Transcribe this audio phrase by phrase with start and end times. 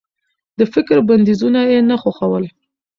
[0.57, 2.45] د فکر بنديزونه يې نه خوښول.